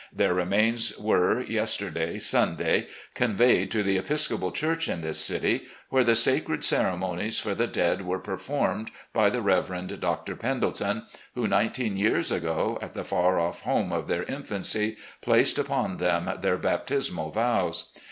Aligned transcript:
Their 0.11 0.33
remains 0.33 0.97
were, 0.97 1.41
yesterday, 1.41 2.17
Sunday, 2.17 2.87
conveyed 3.13 3.69
to 3.69 3.83
the 3.83 3.97
Episcopal 3.99 4.51
church 4.51 4.89
in 4.89 5.01
this 5.03 5.29
dty, 5.29 5.61
where 5.89 6.03
the 6.03 6.15
sacred 6.15 6.63
ceremonies 6.63 7.37
for 7.37 7.53
the 7.53 7.67
dead 7.67 8.03
were 8.07 8.17
performed, 8.17 8.89
by 9.13 9.29
the 9.29 9.37
29» 9.41 9.43
RECOLLECTIONS 9.45 9.61
OF 9.91 9.99
GENERAL 9.99 10.01
LEE 10.01 10.01
Reverend 10.01 10.01
Dr. 10.01 10.35
Pendleton, 10.35 11.05
who 11.35 11.47
nineteen 11.47 11.97
years 11.97 12.31
ago, 12.31 12.79
at 12.81 12.95
the 12.95 13.03
far 13.03 13.37
off 13.39 13.61
home 13.61 13.91
of 13.93 14.07
their 14.07 14.23
irifancy, 14.25 14.97
placed 15.21 15.59
upon 15.59 15.97
them 15.97 16.31
their 16.41 16.57
baptismal 16.57 17.29
vows. 17.29 17.91